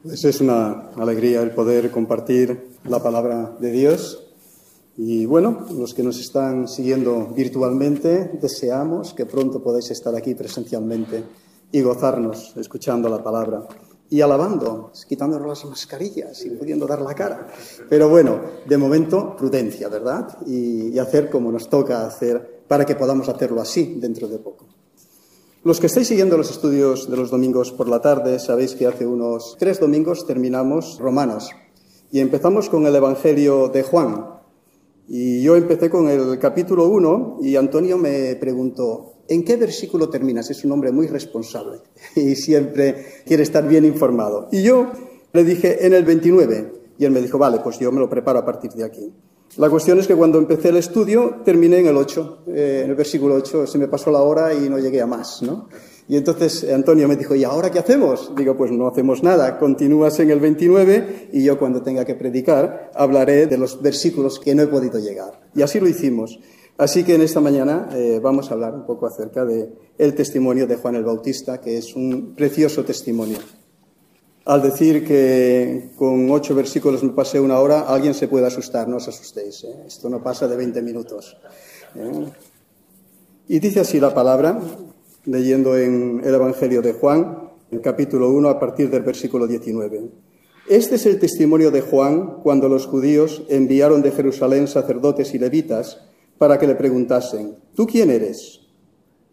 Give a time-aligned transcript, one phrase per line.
[0.00, 4.28] Pues es una alegría el poder compartir la palabra de Dios.
[4.96, 11.24] Y bueno, los que nos están siguiendo virtualmente, deseamos que pronto podáis estar aquí presencialmente
[11.72, 13.66] y gozarnos escuchando la palabra
[14.08, 17.48] y alabando, quitándonos las mascarillas y pudiendo dar la cara.
[17.88, 20.38] Pero bueno, de momento, prudencia, ¿verdad?
[20.46, 24.77] Y, y hacer como nos toca hacer para que podamos hacerlo así dentro de poco.
[25.64, 29.04] Los que estáis siguiendo los estudios de los domingos por la tarde, sabéis que hace
[29.04, 31.50] unos tres domingos terminamos Romanos
[32.12, 34.24] y empezamos con el Evangelio de Juan.
[35.08, 40.48] Y yo empecé con el capítulo 1 y Antonio me preguntó, ¿en qué versículo terminas?
[40.48, 41.80] Es un hombre muy responsable
[42.14, 44.48] y siempre quiere estar bien informado.
[44.52, 44.92] Y yo
[45.32, 46.72] le dije, en el 29.
[46.98, 49.12] Y él me dijo, vale, pues yo me lo preparo a partir de aquí.
[49.56, 52.96] La cuestión es que cuando empecé el estudio terminé en el 8, eh, en el
[52.96, 55.68] versículo 8, se me pasó la hora y no llegué a más, ¿no?
[56.06, 58.32] Y entonces Antonio me dijo, ¿y ahora qué hacemos?
[58.36, 62.90] Digo, pues no hacemos nada, continúas en el 29 y yo cuando tenga que predicar
[62.94, 65.50] hablaré de los versículos que no he podido llegar.
[65.54, 66.38] Y así lo hicimos.
[66.78, 69.44] Así que en esta mañana eh, vamos a hablar un poco acerca
[69.98, 73.38] el testimonio de Juan el Bautista, que es un precioso testimonio
[74.48, 78.96] al decir que con ocho versículos me pasé una hora, alguien se puede asustar, no
[78.96, 79.62] os asustéis.
[79.64, 79.84] ¿eh?
[79.86, 81.36] Esto no pasa de 20 minutos.
[81.94, 82.32] ¿eh?
[83.46, 84.58] Y dice así la palabra,
[85.26, 90.08] leyendo en el Evangelio de Juan, en capítulo 1, a partir del versículo 19.
[90.66, 96.00] Este es el testimonio de Juan cuando los judíos enviaron de Jerusalén sacerdotes y levitas
[96.38, 98.60] para que le preguntasen, ¿tú quién eres?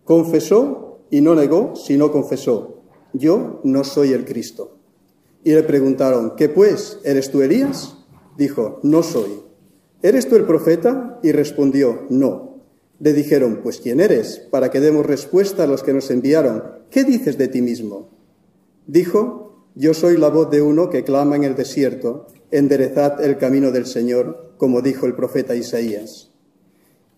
[0.03, 2.81] Confesó y no negó, sino confesó,
[3.13, 4.74] yo no soy el Cristo.
[5.45, 6.97] Y le preguntaron, ¿qué pues?
[7.03, 7.95] ¿Eres tú Elías?
[8.35, 9.43] Dijo, no soy.
[10.01, 11.19] ¿Eres tú el profeta?
[11.21, 12.63] Y respondió, no.
[12.99, 14.39] Le dijeron, pues ¿quién eres?
[14.49, 16.63] Para que demos respuesta a los que nos enviaron.
[16.89, 18.09] ¿Qué dices de ti mismo?
[18.87, 23.71] Dijo, yo soy la voz de uno que clama en el desierto, enderezad el camino
[23.71, 26.31] del Señor, como dijo el profeta Isaías.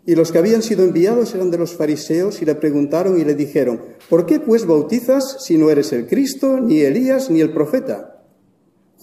[0.05, 3.35] Y los que habían sido enviados eran de los fariseos y le preguntaron y le
[3.35, 8.15] dijeron, ¿por qué pues bautizas si no eres el Cristo, ni Elías, ni el profeta?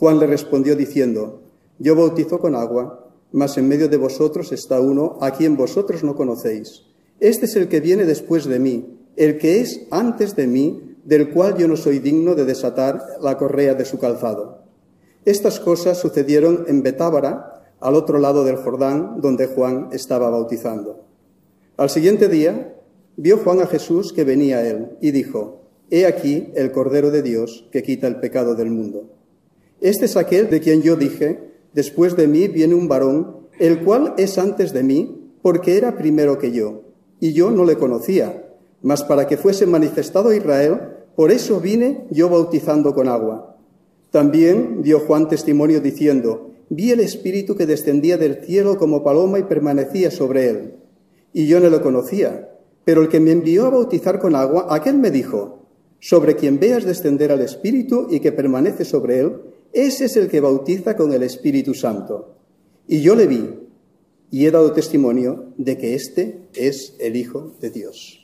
[0.04, 1.40] Juan le respondió diciendo,
[1.78, 6.14] Yo bautizo con agua, mas en medio de vosotros está uno a quien vosotros no
[6.14, 6.82] conocéis.
[7.20, 11.30] Este es el que viene después de mí, el que es antes de mí, del
[11.30, 14.64] cual yo no soy digno de desatar la correa de su calzado.
[15.24, 21.06] Estas cosas sucedieron en Betábara, al otro lado del Jordán, donde Juan estaba bautizando.
[21.78, 22.76] Al siguiente día
[23.16, 27.22] vio Juan a Jesús que venía a él y dijo, He aquí el Cordero de
[27.22, 29.14] Dios que quita el pecado del mundo.
[29.84, 31.40] Este es aquel de quien yo dije,
[31.74, 36.38] después de mí viene un varón, el cual es antes de mí, porque era primero
[36.38, 36.84] que yo,
[37.20, 38.46] y yo no le conocía,
[38.80, 40.80] mas para que fuese manifestado Israel,
[41.14, 43.58] por eso vine yo bautizando con agua.
[44.10, 49.42] También dio Juan testimonio diciendo, vi el Espíritu que descendía del cielo como paloma y
[49.42, 50.74] permanecía sobre él.
[51.34, 52.48] Y yo no lo conocía,
[52.86, 55.58] pero el que me envió a bautizar con agua, aquel me dijo,
[56.00, 59.32] sobre quien veas descender al Espíritu y que permanece sobre él,
[59.74, 62.36] ese es el que bautiza con el Espíritu Santo.
[62.86, 63.50] Y yo le vi
[64.30, 68.20] y he dado testimonio de que este es el Hijo de Dios.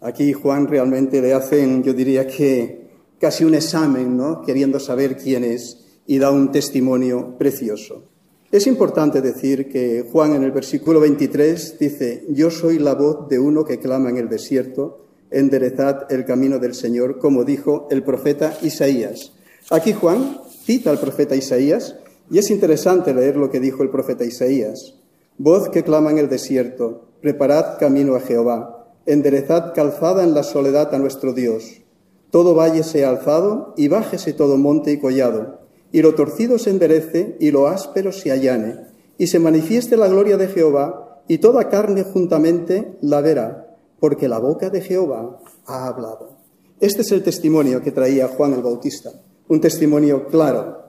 [0.00, 2.90] Aquí Juan realmente le hacen, yo diría que
[3.20, 4.42] casi un examen, ¿no?
[4.42, 8.02] Queriendo saber quién es y da un testimonio precioso.
[8.50, 13.38] Es importante decir que Juan en el versículo 23 dice, yo soy la voz de
[13.38, 18.58] uno que clama en el desierto, enderezad el camino del Señor, como dijo el profeta
[18.62, 19.32] Isaías.
[19.70, 21.96] Aquí Juan cita al profeta Isaías
[22.30, 24.94] y es interesante leer lo que dijo el profeta Isaías.
[25.38, 30.94] Voz que clama en el desierto, preparad camino a Jehová, enderezad calzada en la soledad
[30.94, 31.82] a nuestro Dios.
[32.30, 37.36] Todo valle sea alzado y bájese todo monte y collado, y lo torcido se enderece
[37.40, 38.76] y lo áspero se allane,
[39.18, 44.38] y se manifieste la gloria de Jehová, y toda carne juntamente la verá, porque la
[44.38, 46.38] boca de Jehová ha hablado.
[46.80, 49.12] Este es el testimonio que traía Juan el Bautista
[49.52, 50.80] un testimonio claro.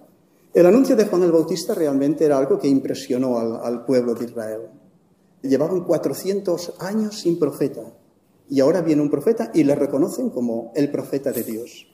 [0.53, 4.61] El anuncio de Juan el Bautista realmente era algo que impresionó al, pueblo de Israel.
[5.41, 7.81] Llevaban 400 años sin profeta
[8.49, 11.87] y ahora viene un profeta y le reconocen como el profeta de Dios.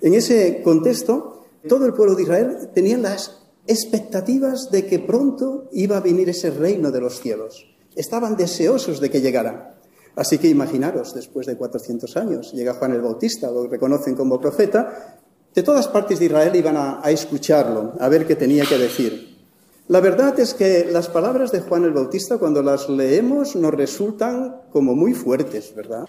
[0.00, 5.98] En ese contexto, todo el pueblo de Israel tenía las expectativas de que pronto iba
[5.98, 7.66] a venir ese reino de los cielos.
[7.94, 9.74] Estaban deseosos de que llegara.
[10.14, 15.20] Así que imaginaros, después de 400 años, llega Juan el Bautista, lo reconocen como profeta,
[15.56, 19.38] de todas partes de Israel iban a, escucharlo, a ver qué tenía que decir.
[19.88, 24.60] La verdad es que las palabras de Juan el Bautista, cuando las leemos, nos resultan
[24.70, 26.04] como muy fuertes, ¿verdad?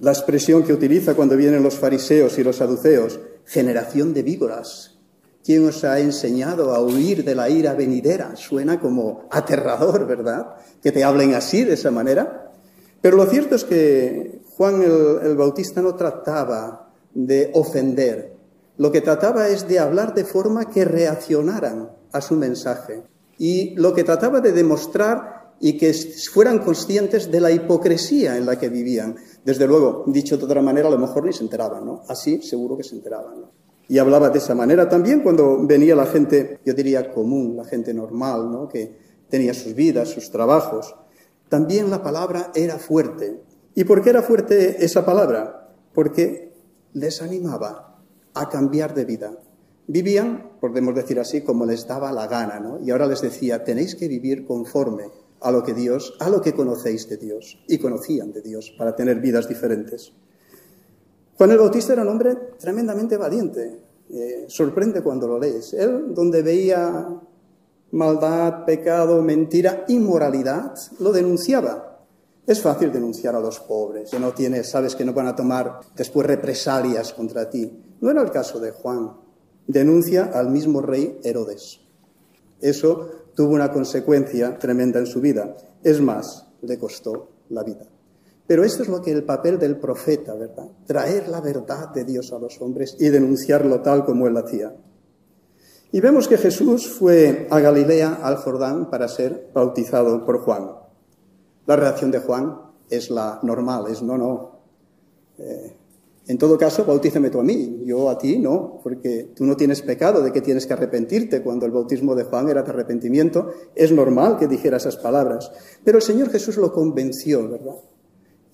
[0.00, 4.98] La expresión que utiliza cuando vienen los fariseos y los saduceos, generación de víboras.
[5.42, 8.36] ¿Quién os ha enseñado a huir de la ira venidera?
[8.36, 10.56] Suena como aterrador, ¿verdad?
[10.82, 12.52] Que te hablen así, de esa manera.
[13.00, 16.85] Pero lo cierto es que Juan el, el Bautista no trataba
[17.16, 18.36] de ofender.
[18.76, 23.04] Lo que trataba es de hablar de forma que reaccionaran a su mensaje.
[23.38, 25.94] Y lo que trataba de demostrar y que
[26.32, 29.16] fueran conscientes de la hipocresía en la que vivían.
[29.42, 32.02] Desde luego, dicho de otra manera, a lo mejor ni se enteraban, ¿no?
[32.08, 33.50] Así seguro que se enteraban, ¿no?
[33.88, 37.94] Y hablaba de esa manera también cuando venía la gente, yo diría común, la gente
[37.94, 38.68] normal, ¿no?
[38.68, 38.98] Que
[39.30, 40.94] tenía sus vidas, sus trabajos.
[41.48, 43.40] También la palabra era fuerte.
[43.74, 45.70] ¿Y por qué era fuerte esa palabra?
[45.94, 46.46] Porque
[46.96, 48.00] les animaba
[48.32, 49.38] a cambiar de vida.
[49.86, 52.80] Vivían, podemos decir así, como les daba la gana, ¿no?
[52.82, 55.04] Y ahora les decía, tenéis que vivir conforme
[55.40, 58.96] a lo que Dios, a lo que conocéis de Dios y conocían de Dios para
[58.96, 60.12] tener vidas diferentes.
[61.36, 63.78] Juan el Bautista era un hombre tremendamente valiente.
[64.08, 65.74] Eh, sorprende cuando lo lees.
[65.74, 67.08] Él, donde veía
[67.90, 71.85] maldad, pecado, mentira, inmoralidad, lo denunciaba.
[72.46, 75.80] Es fácil denunciar a los pobres, que no tienes, sabes que no van a tomar
[75.96, 77.82] después represalias contra ti.
[78.00, 79.16] No era el caso de Juan.
[79.66, 81.80] Denuncia al mismo rey Herodes.
[82.60, 85.56] Eso tuvo una consecuencia tremenda en su vida.
[85.82, 87.86] Es más, le costó la vida.
[88.46, 90.68] Pero esto es lo que el papel del profeta, ¿verdad?
[90.86, 94.72] Traer la verdad de Dios a los hombres y denunciarlo tal como él hacía.
[95.90, 100.85] Y vemos que Jesús fue a Galilea, al Jordán, para ser bautizado por Juan.
[101.66, 102.58] La reacción de Juan
[102.88, 104.60] es la normal, es no, no.
[105.38, 105.76] Eh,
[106.28, 109.82] en todo caso, bautízame tú a mí, yo a ti no, porque tú no tienes
[109.82, 111.40] pecado de que tienes que arrepentirte.
[111.42, 115.52] Cuando el bautismo de Juan era de arrepentimiento, es normal que dijera esas palabras.
[115.84, 117.76] Pero el Señor Jesús lo convenció, ¿verdad?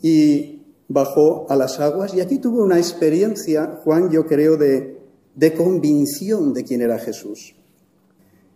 [0.03, 4.99] Y bajó a las aguas y aquí tuvo una experiencia, Juan, yo creo, de,
[5.35, 7.55] de convicción de quién era Jesús.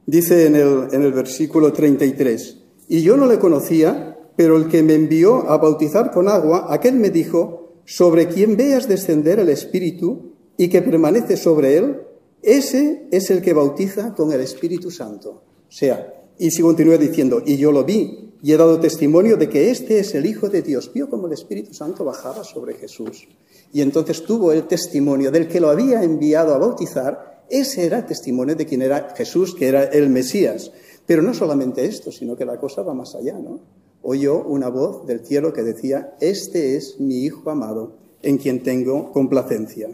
[0.05, 2.59] Dice en el, en el versículo 33,
[2.89, 6.95] y yo no le conocía, pero el que me envió a bautizar con agua, aquel
[6.95, 12.03] me dijo, sobre quien veas descender el Espíritu y que permanece sobre él,
[12.43, 15.43] ese es el que bautiza con el Espíritu Santo.
[15.69, 19.49] O sea, y si continúa diciendo, y yo lo vi y he dado testimonio de
[19.49, 20.93] que este es el Hijo de Dios.
[20.93, 23.27] Vio como el Espíritu Santo bajaba sobre Jesús.
[23.73, 27.45] Y entonces tuvo el testimonio del que lo había enviado a bautizar.
[27.49, 30.71] Ese era el testimonio de quien era Jesús, que era el Mesías.
[31.07, 33.61] Pero no solamente esto, sino que la cosa va más allá, ¿no?
[34.07, 39.13] Oyó una voz del cielo que decía, Este es mi Hijo amado, en quien tengo
[39.13, 39.91] complacencia.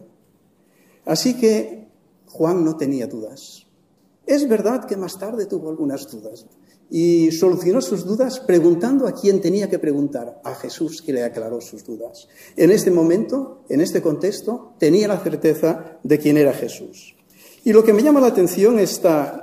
[1.05, 1.89] Así que
[2.27, 3.67] Juan no tenía dudas.
[4.27, 6.47] Es verdad que más tarde tuvo algunas dudas
[6.91, 11.61] y solucionó sus dudas preguntando a quién tenía que preguntar, a Jesús que le aclaró
[11.61, 12.29] sus dudas.
[12.55, 17.17] En este momento, en este contexto, tenía la certeza de quién era Jesús.
[17.65, 19.42] Y lo que me llama la atención esta,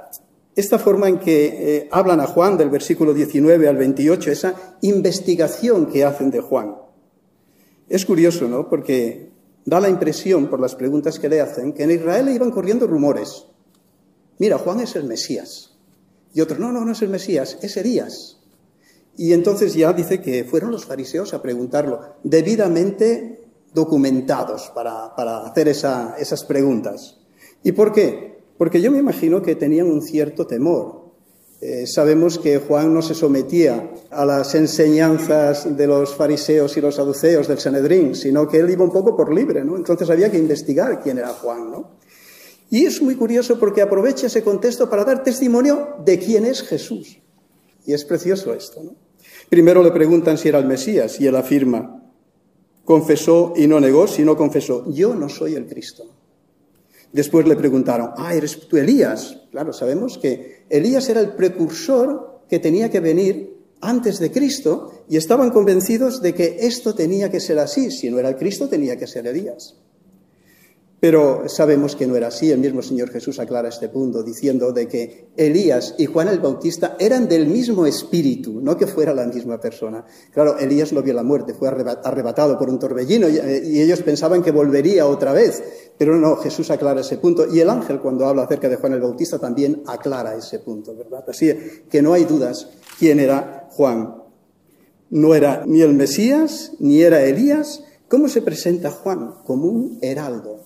[0.59, 5.88] esta forma en que eh, hablan a Juan del versículo 19 al 28, esa investigación
[5.88, 6.75] que hacen de Juan.
[7.88, 8.69] Es curioso, ¿no?
[8.69, 9.31] Porque
[9.65, 12.88] da la impresión, por las preguntas que le hacen, que en Israel le iban corriendo
[12.88, 13.45] rumores.
[14.38, 15.77] Mira, Juan es el Mesías.
[16.33, 18.38] Y otro, no, no, no es el Mesías, es Elías.
[19.17, 25.67] Y entonces ya dice que fueron los fariseos a preguntarlo, debidamente documentados para, para hacer
[25.67, 27.17] esas preguntas.
[27.63, 28.29] ¿Y por qué?
[28.59, 31.13] Porque yo me imagino que tenían un cierto temor.
[31.61, 36.95] Eh, sabemos que Juan no se sometía a las enseñanzas de los fariseos y los
[36.95, 39.78] saduceos del Sanedrín, sino que él iba un poco por libre, ¿no?
[39.78, 41.92] Entonces había que investigar quién era Juan, ¿no?
[42.69, 47.18] Y es muy curioso porque aprovecha ese contexto para dar testimonio de quién es Jesús.
[47.85, 48.81] Y es precioso esto.
[49.47, 52.04] Primero le preguntan si era el Mesías y él afirma,
[52.83, 56.19] confesó y no negó, sino confesó, yo no soy el Cristo.
[57.11, 59.42] Después le preguntaron, ah, ¿eres tú Elías?
[59.51, 65.18] Claro, sabemos que Elías era el precursor que tenía que venir antes de Cristo y
[65.18, 67.92] estaban convencidos de que esto tenía que ser así.
[67.92, 69.75] Si no era el Cristo, tenía que ser Elías.
[70.99, 72.51] Pero sabemos que no era así.
[72.51, 76.97] El mismo Señor Jesús aclara este punto diciendo de que Elías y Juan el Bautista
[76.99, 80.06] eran del mismo espíritu, no que fuera la misma persona.
[80.33, 84.51] Claro, Elías no vio la muerte, fue arrebatado por un torbellino y ellos pensaban que
[84.51, 85.63] volvería otra vez.
[85.97, 87.45] Pero no, Jesús aclara ese punto.
[87.53, 91.23] Y el ángel cuando habla acerca de Juan el Bautista también aclara ese punto, ¿verdad?
[91.27, 91.53] Así
[91.89, 94.15] que no hay dudas quién era Juan.
[95.11, 97.83] No era ni el Mesías, ni era Elías.
[98.09, 99.35] ¿Cómo se presenta Juan?
[99.45, 100.58] Como un heraldo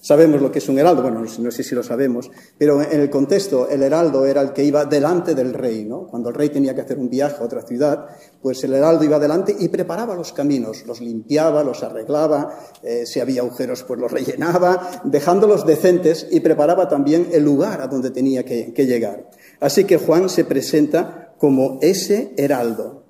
[0.00, 3.10] Sabemos lo que es un heraldo, bueno, no sé si lo sabemos, pero en el
[3.10, 6.06] contexto el heraldo era el que iba delante del rey, ¿no?
[6.06, 8.06] Cuando el rey tenía que hacer un viaje a otra ciudad,
[8.40, 13.18] pues el heraldo iba delante y preparaba los caminos, los limpiaba, los arreglaba, eh, si
[13.18, 18.44] había agujeros pues los rellenaba, dejándolos decentes y preparaba también el lugar a donde tenía
[18.44, 19.28] que llegar.
[19.58, 23.02] Así que Juan se presenta como ese heraldo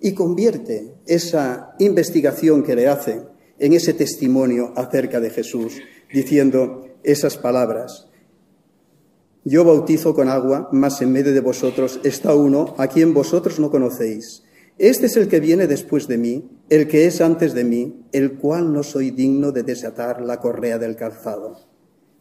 [0.00, 3.22] y convierte esa investigación que le hace
[3.58, 5.74] en ese testimonio acerca de Jesús
[6.14, 8.08] diciendo esas palabras.
[9.44, 13.70] Yo bautizo con agua, mas en medio de vosotros está uno a quien vosotros no
[13.70, 14.44] conocéis.
[14.78, 18.38] Este es el que viene después de mí, el que es antes de mí, el
[18.38, 21.58] cual no soy digno de desatar la correa del calzado.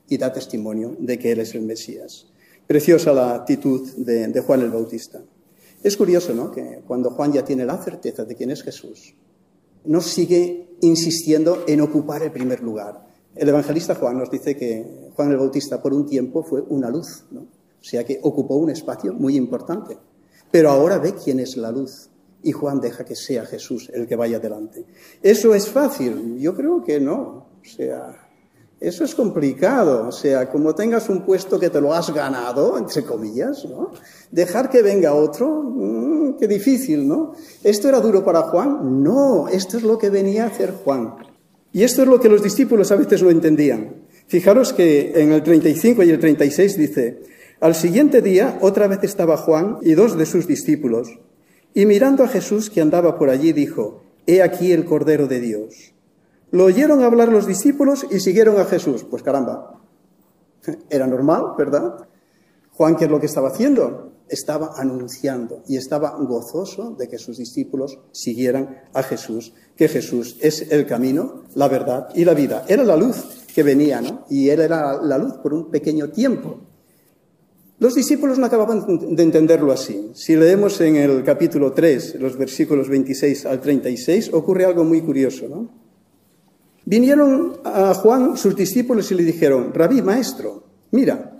[0.09, 2.27] Y da testimonio de que Él es el Mesías.
[2.67, 5.21] Preciosa la actitud de, de Juan el Bautista.
[5.81, 6.51] Es curioso, ¿no?
[6.51, 9.15] Que cuando Juan ya tiene la certeza de quién es Jesús,
[9.85, 13.02] no sigue insistiendo en ocupar el primer lugar.
[13.35, 17.25] El evangelista Juan nos dice que Juan el Bautista por un tiempo fue una luz,
[17.31, 17.41] ¿no?
[17.41, 19.97] o sea que ocupó un espacio muy importante.
[20.51, 22.09] Pero ahora ve quién es la luz
[22.43, 24.85] y Juan deja que sea Jesús el que vaya adelante.
[25.21, 26.37] ¿Eso es fácil?
[26.37, 27.47] Yo creo que no.
[27.61, 28.29] O sea,
[28.79, 30.07] eso es complicado.
[30.07, 33.91] O sea, como tengas un puesto que te lo has ganado, entre comillas, ¿no?
[34.29, 37.33] Dejar que venga otro, mmm, qué difícil, ¿no?
[37.63, 39.01] ¿Esto era duro para Juan?
[39.01, 41.32] No, esto es lo que venía a hacer Juan.
[41.73, 43.95] Y esto es lo que los discípulos a veces no entendían.
[44.27, 47.23] Fijaros que en el 35 y el 36 dice,
[47.59, 51.19] al siguiente día otra vez estaba Juan y dos de sus discípulos,
[51.73, 55.93] y mirando a Jesús que andaba por allí dijo, He aquí el Cordero de Dios.
[56.51, 59.03] Lo oyeron hablar los discípulos y siguieron a Jesús.
[59.09, 59.81] Pues caramba,
[60.89, 62.07] era normal, ¿verdad?
[62.71, 64.12] Juan, ¿qué es lo que estaba haciendo?
[64.29, 70.71] Estaba anunciando y estaba gozoso de que sus discípulos siguieran a Jesús, que Jesús es
[70.71, 72.65] el camino, la verdad y la vida.
[72.67, 74.25] Era la luz que venía, ¿no?
[74.29, 76.61] Y él era la luz por un pequeño tiempo.
[77.79, 80.11] Los discípulos no acababan de entenderlo así.
[80.13, 85.47] Si leemos en el capítulo 3, los versículos 26 al 36, ocurre algo muy curioso,
[85.49, 85.69] ¿no?
[86.85, 91.32] Vinieron a Juan sus discípulos y le dijeron, Rabí, maestro, mira,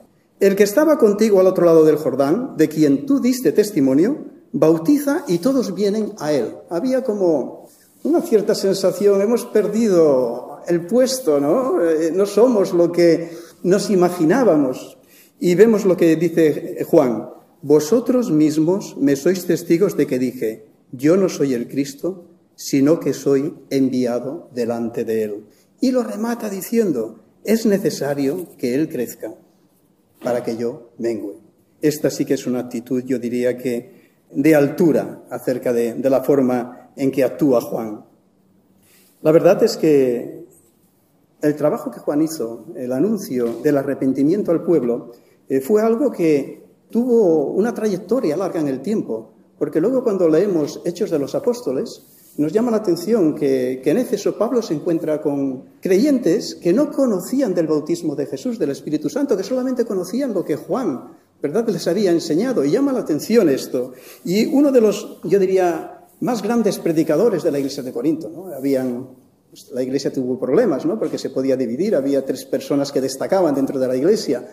[0.44, 5.24] el que estaba contigo al otro lado del Jordán, de quien tú diste testimonio, bautiza
[5.26, 6.56] y todos vienen a él.
[6.70, 7.70] Había como
[8.04, 11.82] una cierta sensación, hemos perdido el puesto, ¿no?
[11.82, 13.32] Eh, no somos lo que
[13.64, 14.98] nos imaginábamos.
[15.40, 17.30] Y vemos lo que dice Juan,
[17.62, 23.14] vosotros mismos me sois testigos de que dije, yo no soy el Cristo, sino que
[23.14, 25.46] soy enviado delante de él.
[25.80, 29.36] Y lo remata diciendo, es necesario que él crezca
[30.24, 31.38] para que yo mengue.
[31.82, 36.92] Esta sí que es una actitud, yo diría que, de altura acerca de, la forma
[36.96, 38.06] en que actúa Juan.
[39.22, 40.46] La verdad es que
[41.42, 45.12] el trabajo que Juan hizo, el anuncio del arrepentimiento al pueblo,
[45.50, 50.82] eh, fue algo que tuvo una trayectoria larga en el tiempo, porque luego cuando leemos
[50.86, 52.02] Hechos de los Apóstoles,
[52.38, 57.54] nos llama la atención que, en Éfeso Pablo se encuentra con creyentes que no conocían
[57.54, 61.12] del bautismo de Jesús, del Espíritu Santo, que solamente conocían lo que Juan,
[61.42, 62.66] ¿verdad?, les había enseñado.
[62.66, 63.94] Y llama la atención esto.
[64.26, 68.48] Y uno de los, yo diría, más grandes predicadores de la iglesia de Corinto, ¿no?
[68.48, 69.10] Habían,
[69.50, 71.96] pues, la iglesia tuvo problemas, ¿no?, porque se podía dividir.
[71.96, 74.48] Había tres personas que destacaban dentro de la iglesia.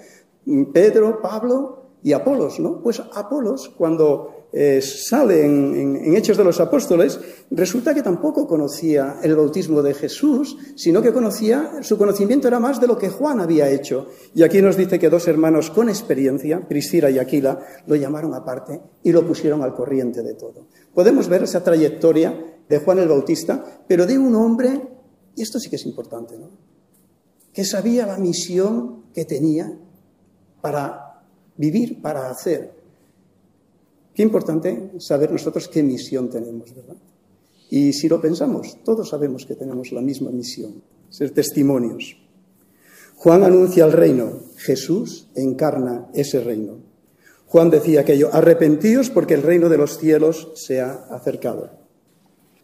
[0.73, 2.81] Pedro, Pablo y Apolos, ¿no?
[2.83, 9.37] Pues Apolos, cuando eh, sale en, Hechos de los Apóstoles, resulta que tampoco conocía el
[9.37, 13.69] bautismo de Jesús, sino que conocía, su conocimiento era más de lo que Juan había
[13.71, 14.09] hecho.
[14.35, 18.81] Y aquí nos dice que dos hermanos con experiencia, Priscila y Aquila, lo llamaron aparte
[19.03, 20.67] y lo pusieron al corriente de todo.
[20.95, 24.81] Podemos ver esa trayectoria de Juan el Bautista, pero de un hombre,
[25.37, 26.71] y esto sí que es importante, ¿no?
[27.53, 29.73] que sabía la misión que tenía
[30.61, 31.10] para
[31.61, 32.81] vivir, para hacer,
[34.15, 36.97] Qué importante saber nosotros qué misión tenemos, ¿verdad?
[37.71, 42.17] Y si lo pensamos, todos sabemos que tenemos la misma misión, ser testimonios.
[43.15, 46.79] Juan anuncia el reino, Jesús encarna ese reino.
[47.47, 51.71] Juan decía aquello, arrepentíos porque el reino de los cielos se ha acercado.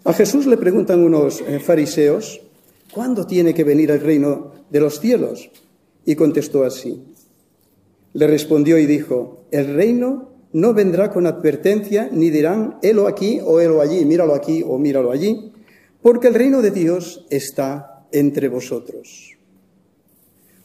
[0.05, 2.41] A Jesús le preguntan unos eh, fariseos,
[2.93, 5.51] ¿cuándo tiene que venir el reino de los cielos?
[6.05, 7.16] Y contestó así.
[8.17, 13.61] Le respondió y dijo, el reino no vendrá con advertencia, ni dirán, helo aquí o
[13.61, 15.53] helo allí, míralo aquí o míralo allí,
[16.01, 19.37] porque el reino de Dios está entre vosotros.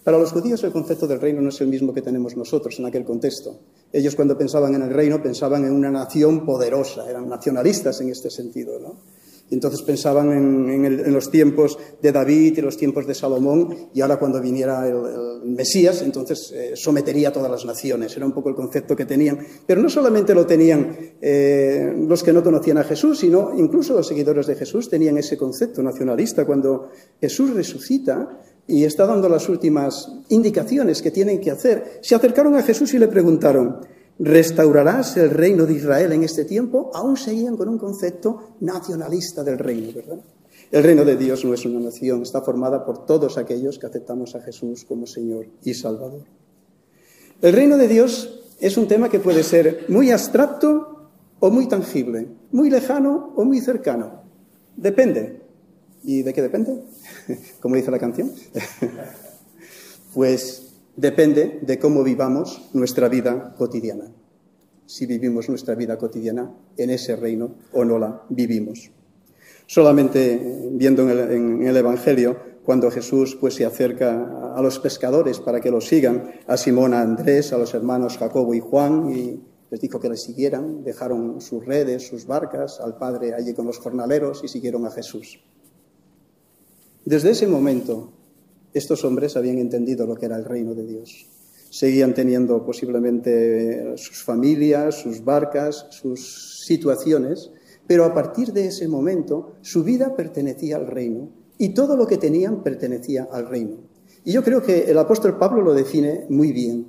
[0.05, 2.85] Para los judíos el concepto del reino no es el mismo que tenemos nosotros en
[2.85, 3.59] aquel contexto.
[3.91, 8.29] Ellos cuando pensaban en el reino pensaban en una nación poderosa, eran nacionalistas en este
[8.29, 8.79] sentido.
[8.79, 8.95] ¿no?
[9.51, 14.41] Entonces pensaban en, los tiempos de David y los tiempos de Salomón, y ahora cuando
[14.41, 18.15] viniera el, Mesías, entonces eh, sometería a todas las naciones.
[18.15, 19.39] Era un poco el concepto que tenían.
[19.65, 24.07] Pero no solamente lo tenían eh, los que no conocían a Jesús, sino incluso los
[24.07, 26.45] seguidores de Jesús tenían ese concepto nacionalista.
[26.45, 26.89] Cuando
[27.19, 32.63] Jesús resucita y está dando las últimas indicaciones que tienen que hacer, se acercaron a
[32.63, 33.81] Jesús y le preguntaron,
[34.23, 36.91] ¿Restaurarás el reino de Israel en este tiempo?
[36.93, 40.19] Aún seguían con un concepto nacionalista del reino, ¿verdad?
[40.69, 44.35] El reino de Dios no es una nación, está formada por todos aquellos que aceptamos
[44.35, 46.21] a Jesús como Señor y Salvador.
[47.41, 51.09] El reino de Dios es un tema que puede ser muy abstracto
[51.39, 54.21] o muy tangible, muy lejano o muy cercano.
[54.77, 55.41] Depende.
[56.03, 56.83] ¿Y de qué depende?
[57.59, 58.31] Como dice la canción.
[60.13, 60.70] pues
[61.01, 64.05] depende de cómo vivamos nuestra vida cotidiana.
[64.85, 68.91] Si vivimos nuestra vida cotidiana en ese reino o no la vivimos.
[69.65, 75.71] Solamente viendo en el, Evangelio, cuando Jesús pues, se acerca a los pescadores para que
[75.71, 79.41] lo sigan, a Simón, a Andrés, a los hermanos Jacobo y Juan, y
[79.71, 83.79] les dijo que le siguieran, dejaron sus redes, sus barcas, al Padre allí con los
[83.79, 85.39] jornaleros y siguieron a Jesús.
[87.05, 88.11] Desde ese momento
[88.73, 91.27] estos hombres habían entendido lo que era el reino de Dios.
[91.69, 97.51] Seguían teniendo posiblemente sus familias, sus barcas, sus situaciones,
[97.87, 102.17] pero a partir de ese momento su vida pertenecía al reino y todo lo que
[102.17, 103.77] tenían pertenecía al reino.
[104.23, 106.87] Y yo creo que el apóstol Pablo lo define muy bien.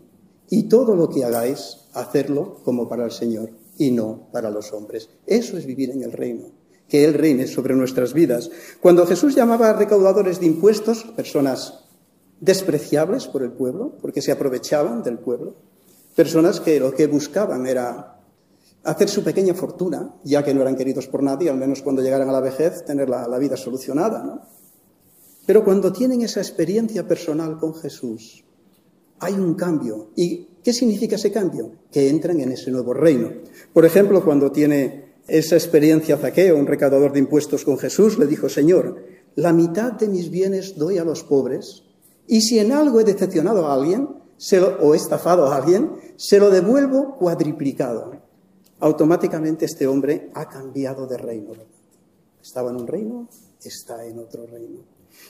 [0.50, 5.08] Y todo lo que hagáis, hacerlo como para el Señor y no para los hombres.
[5.26, 6.61] Eso es vivir en el reino
[6.92, 8.50] que Él reine sobre nuestras vidas.
[8.78, 11.84] Cuando Jesús llamaba a recaudadores de impuestos, personas
[12.38, 15.54] despreciables por el pueblo, porque se aprovechaban del pueblo,
[16.14, 18.20] personas que lo que buscaban era
[18.84, 22.28] hacer su pequeña fortuna, ya que no eran queridos por nadie, al menos cuando llegaran
[22.28, 24.46] a la vejez, tener la, la vida solucionada.
[25.46, 28.44] Pero cuando tienen esa experiencia personal con Jesús,
[29.18, 30.10] hay un cambio.
[30.14, 31.72] ¿Y qué significa ese cambio?
[31.90, 33.30] Que entran en ese nuevo reino.
[33.72, 38.48] Por ejemplo, cuando tiene esa experiencia Zaqueo, un recaudador de impuestos con Jesús, le dijo,
[38.48, 41.84] Señor, la mitad de mis bienes doy a los pobres,
[42.26, 44.08] y si en algo he decepcionado a alguien
[44.80, 48.12] o he estafado a alguien, se lo devuelvo cuadriplicado.
[48.80, 51.52] Automáticamente este hombre ha cambiado de reino.
[52.42, 53.28] Estaba en un reino,
[53.62, 54.80] está en otro reino.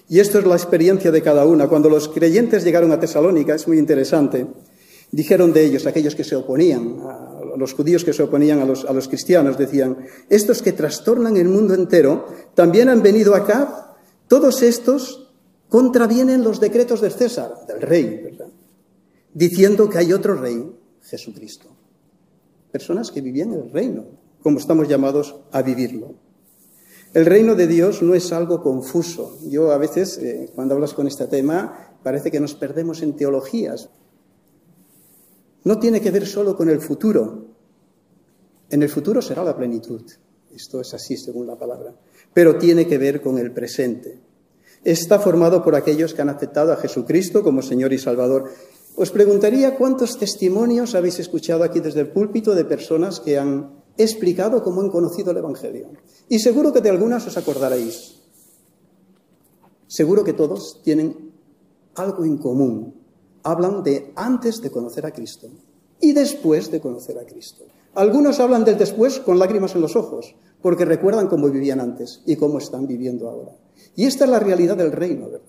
[0.08, 1.68] Y esto es la experiencia de cada una.
[1.68, 4.46] Cuando los creyentes llegaron a Tesalónica, es muy interesante,
[5.10, 7.21] dijeron de ellos, aquellos que se oponían a
[7.62, 9.96] los judíos que se oponían a los, cristianos decían,
[10.28, 13.96] estos que trastornan el mundo entero, también han venido acá,
[14.28, 15.32] todos estos
[15.68, 18.48] contravienen los decretos del César, del rey, ¿verdad?
[19.32, 20.70] Diciendo que hay otro rey,
[21.02, 21.68] Jesucristo.
[22.70, 24.04] Personas que vivían el reino,
[24.42, 26.14] como estamos llamados a vivirlo.
[27.14, 29.38] El reino de Dios no es algo confuso.
[29.48, 33.90] Yo a veces, eh, cuando hablas con este tema, parece que nos perdemos en teologías.
[35.64, 37.51] No tiene que ver solo con el futuro.
[38.72, 40.02] En el futuro será la plenitud.
[40.52, 41.94] Esto es así según la palabra.
[42.34, 44.18] Pero tiene que ver con el presente.
[44.82, 48.50] Está formado por aquellos que han aceptado a Jesucristo como Señor y Salvador.
[48.96, 54.64] Os preguntaría cuántos testimonios habéis escuchado aquí desde el púlpito de personas que han explicado
[54.64, 55.90] cómo han conocido el Evangelio.
[56.30, 58.16] Y seguro que de algunas os acordaréis.
[59.86, 61.30] Seguro que todos tienen
[61.94, 62.94] algo en común
[63.42, 65.48] hablan de antes de conocer a Cristo
[66.00, 67.64] y después de conocer a Cristo.
[67.94, 72.36] Algunos hablan del después con lágrimas en los ojos, porque recuerdan cómo vivían antes y
[72.36, 73.52] cómo están viviendo ahora.
[73.96, 75.46] Y esta es la realidad del reino, ¿verdad?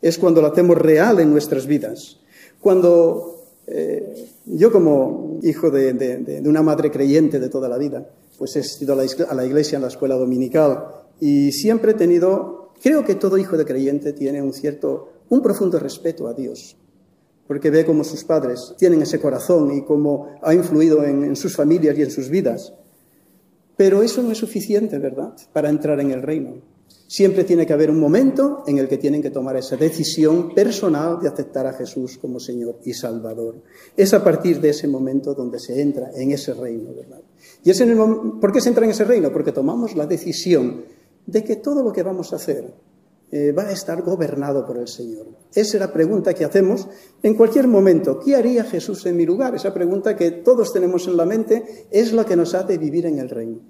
[0.00, 2.20] Es cuando lo hacemos real en nuestras vidas.
[2.60, 8.84] Cuando eh, yo como hijo de, una madre creyente de toda la vida, pues he
[8.84, 10.86] ido a la iglesia en la escuela dominical
[11.20, 15.78] y siempre he tenido, creo que todo hijo de creyente tiene un cierto, un profundo
[15.78, 16.76] respeto a Dios
[17.46, 21.96] porque ve cómo sus padres tienen ese corazón y cómo ha influido en, sus familias
[21.98, 22.72] y en sus vidas.
[23.76, 26.60] Pero eso no es suficiente, ¿verdad?, para entrar en el reino.
[27.08, 31.18] Siempre tiene que haber un momento en el que tienen que tomar esa decisión personal
[31.20, 33.56] de aceptar a Jesús como Señor y Salvador.
[33.96, 37.20] Es a partir de ese momento donde se entra en ese reino, ¿verdad?
[37.64, 37.82] ¿Y es
[38.40, 39.30] ¿Por qué se entra en ese reino?
[39.30, 40.84] Porque tomamos la decisión
[41.26, 42.72] de que todo lo que vamos a hacer
[43.34, 45.26] eh, va a estar gobernado por el Señor?
[45.54, 46.86] Esa es la pregunta que hacemos
[47.22, 48.20] en cualquier momento.
[48.20, 49.54] ¿Qué haría Jesús en mi lugar?
[49.54, 53.18] Esa pregunta que todos tenemos en la mente es la que nos hace vivir en
[53.18, 53.60] el reino.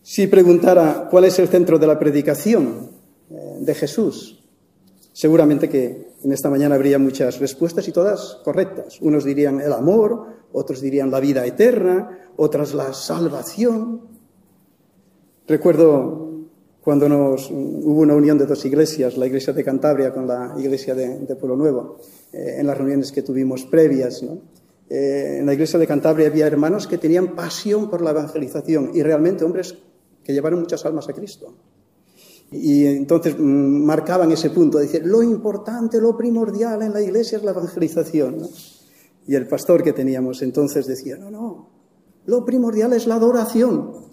[0.00, 2.90] Si preguntara cuál es el centro de la predicación
[3.28, 4.42] eh, de Jesús,
[5.12, 8.98] seguramente que en esta mañana habría muchas respuestas y todas correctas.
[9.02, 14.08] Unos dirían el amor, otros dirían la vida eterna, otras la salvación.
[15.46, 16.25] Recuerdo
[16.86, 20.94] cuando nos, hubo una unión de dos iglesias, la iglesia de Cantabria con la iglesia
[20.94, 21.96] de, Pueblo Nuevo,
[22.32, 24.22] eh, en las reuniones que tuvimos previas.
[24.88, 29.02] Eh, en la iglesia de Cantabria había hermanos que tenían pasión por la evangelización y
[29.02, 29.76] realmente hombres
[30.22, 31.56] que llevaron muchas almas a Cristo.
[32.52, 33.42] Y entonces mm,
[33.84, 38.48] marcaban ese punto, de decir, lo importante, lo primordial en la iglesia es la evangelización.
[39.26, 41.68] Y el pastor que teníamos entonces decía, no, no,
[42.26, 44.06] lo primordial es la adoración.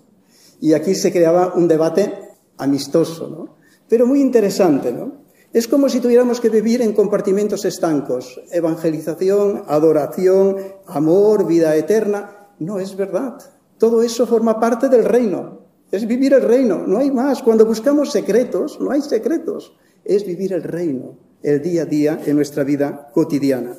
[0.60, 2.23] Y aquí se creaba un debate
[2.58, 3.56] amistoso, ¿no?
[3.88, 4.92] pero muy interesante.
[4.92, 5.24] ¿no?
[5.54, 12.50] Es como si tuviéramos que vivir en compartimentos estancos, evangelización, adoración, amor, vida eterna.
[12.60, 13.38] No es verdad.
[13.78, 15.60] Todo eso forma parte del reino.
[15.92, 17.44] Es vivir el reino, no hay más.
[17.44, 19.78] Cuando buscamos secretos, no hay secretos.
[20.04, 23.76] Es vivir el reino, el día a día en nuestra vida cotidiana.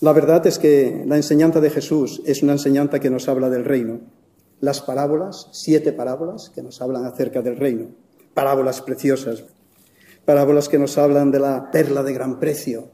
[0.00, 3.64] La verdad es que la enseñanza de Jesús es una enseñanza que nos habla del
[3.64, 4.00] reino.
[4.60, 7.88] Las parábolas, siete parábolas que nos hablan acerca del reino.
[8.34, 9.44] Parábolas preciosas.
[10.24, 12.90] Parábolas que nos hablan de la perla de gran precio,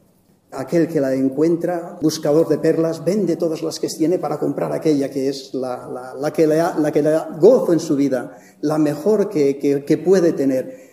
[0.51, 5.09] aquel que la encuentra, buscador de perlas, vende todas las que tiene para comprar aquella
[5.09, 10.85] que es la, que, le da, gozo en su vida, la mejor que, puede tener.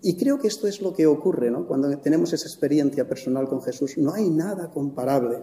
[0.00, 1.66] Y creo que esto es lo que ocurre ¿no?
[1.66, 3.98] cuando tenemos esa experiencia personal con Jesús.
[3.98, 5.42] No hay nada comparable.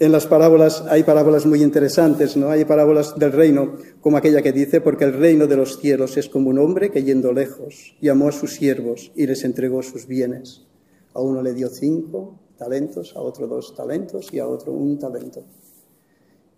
[0.00, 2.48] En las parábolas hay parábolas muy interesantes, ¿no?
[2.50, 6.28] Hay parábolas del reino, como aquella que dice, porque el reino de los cielos es
[6.28, 10.66] como un hombre que yendo lejos llamó a sus siervos y les entregó sus bienes.
[11.12, 15.44] A uno le dio cinco talentos, a otro dos talentos y a otro un talento.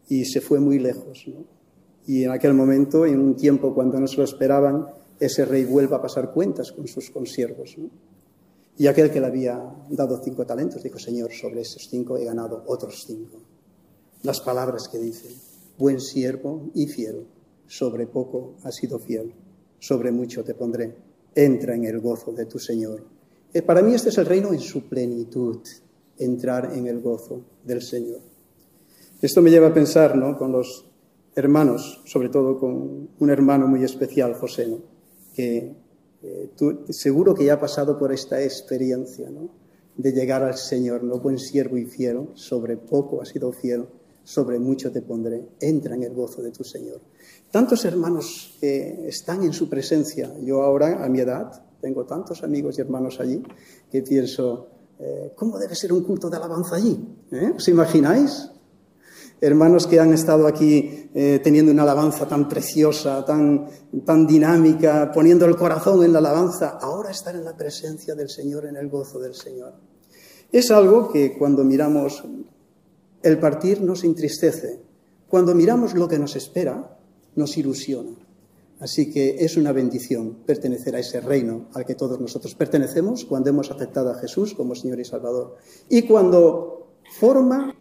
[0.08, 1.26] Y se fue muy lejos.
[2.06, 4.86] Y en aquel momento, en un tiempo cuando no se lo esperaban,
[5.20, 7.76] ese rey vuelve a pasar cuentas con sus consiervos.
[8.78, 9.58] Y aquel que le había
[9.88, 13.38] dado cinco talentos dijo, Señor, sobre esos cinco he ganado otros cinco.
[14.22, 15.30] Las palabras que dice,
[15.78, 17.26] buen siervo y fiel,
[17.66, 19.32] sobre poco has sido fiel,
[19.78, 20.94] sobre mucho te pondré,
[21.34, 23.04] entra en el gozo de tu Señor.
[23.52, 25.60] Eh, para mí este es el reino en su plenitud,
[26.18, 28.20] entrar en el gozo del Señor.
[29.22, 30.36] Esto me lleva a pensar ¿no?
[30.36, 30.86] con los
[31.34, 34.76] hermanos, sobre todo con un hermano muy especial, José,
[35.34, 35.74] que
[36.22, 39.50] eh, tú, seguro que ya ha pasado por esta experiencia ¿no?
[39.96, 43.86] de llegar al Señor, no buen siervo y fiel, sobre poco has sido fiel,
[44.24, 47.00] sobre mucho te pondré, entra en el gozo de tu Señor.
[47.50, 52.76] Tantos hermanos que están en su presencia, yo ahora a mi edad, tengo tantos amigos
[52.76, 53.42] y hermanos allí
[53.90, 56.98] que pienso, eh, ¿cómo debe ser un culto de alabanza allí?
[57.30, 57.52] ¿Eh?
[57.56, 58.50] ¿Os imagináis?
[59.40, 63.66] Hermanos que han estado aquí eh, teniendo una alabanza tan preciosa, tan,
[64.04, 68.66] tan dinámica, poniendo el corazón en la alabanza, ahora estar en la presencia del Señor,
[68.66, 69.72] en el gozo del Señor.
[70.52, 72.22] Es algo que cuando miramos
[73.22, 74.82] el partir nos entristece,
[75.26, 76.98] cuando miramos lo que nos espera
[77.34, 78.10] nos ilusiona.
[78.80, 83.48] Así que es una bendición pertenecer a ese reino al que todos nosotros pertenecemos cuando
[83.48, 85.56] hemos aceptado a Jesús como Señor y Salvador
[85.88, 87.74] y cuando forma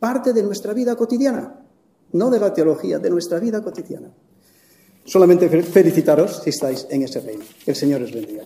[0.00, 1.67] parte de nuestra vida cotidiana,
[2.12, 4.10] no de la teología, de nuestra vida cotidiana.
[5.04, 7.44] Solamente felicitaros si estáis en ese reino.
[7.66, 8.44] El Señor os bendiga.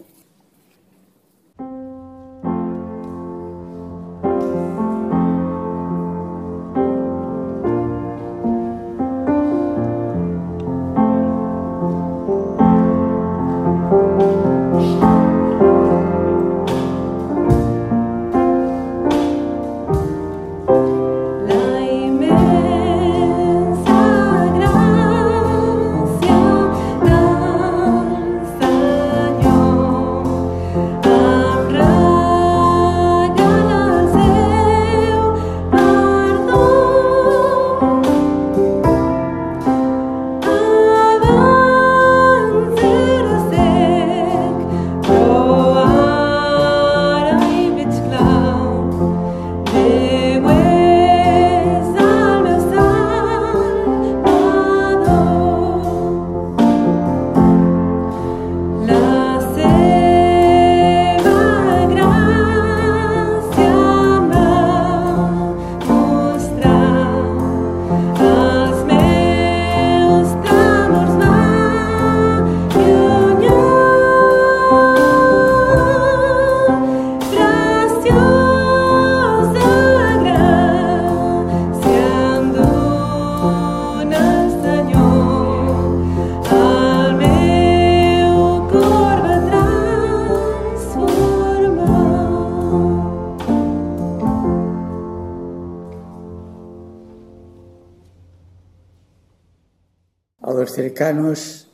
[100.82, 101.68] Cercanos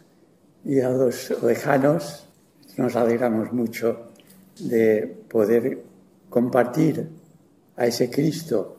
[0.64, 2.29] y a los lejanos,
[2.77, 4.11] nos alegramos mucho
[4.61, 5.83] de poder
[6.29, 7.09] compartir
[7.77, 8.77] a ese Cristo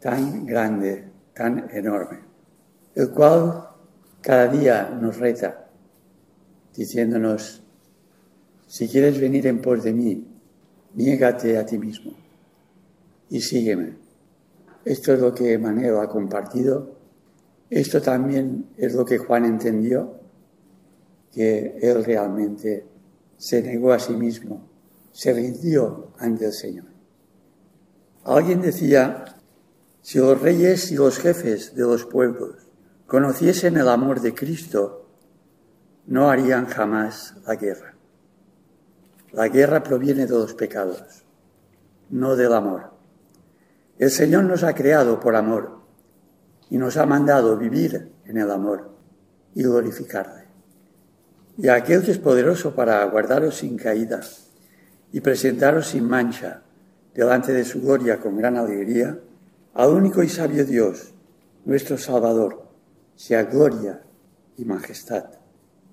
[0.00, 2.18] tan grande, tan enorme,
[2.96, 3.68] el cual
[4.20, 5.68] cada día nos reta,
[6.74, 7.62] diciéndonos,
[8.66, 10.26] si quieres venir en pos de mí,
[10.94, 12.12] niégate a ti mismo
[13.30, 13.94] y sígueme.
[14.84, 16.93] Esto es lo que Manero ha compartido.
[17.70, 20.20] Esto también es lo que Juan entendió,
[21.32, 22.86] que él realmente
[23.36, 24.68] se negó a sí mismo,
[25.12, 26.86] se rindió ante el Señor.
[28.24, 29.36] Alguien decía,
[30.02, 32.68] si los reyes y los jefes de los pueblos
[33.06, 35.06] conociesen el amor de Cristo,
[36.06, 37.94] no harían jamás la guerra.
[39.32, 41.24] La guerra proviene de los pecados,
[42.10, 42.92] no del amor.
[43.98, 45.83] El Señor nos ha creado por amor
[46.70, 48.90] y nos ha mandado vivir en el amor
[49.54, 50.44] y glorificarle.
[51.56, 54.20] Y aquel que es poderoso para guardaros sin caída
[55.12, 56.62] y presentaros sin mancha
[57.14, 59.18] delante de su gloria con gran alegría,
[59.74, 61.14] al único y sabio Dios,
[61.64, 62.64] nuestro Salvador,
[63.14, 64.02] sea gloria
[64.56, 65.26] y majestad,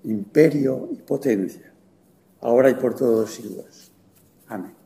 [0.04, 1.72] imperio y potencia,
[2.40, 3.92] ahora y por todos los siglos.
[4.48, 4.81] Amén.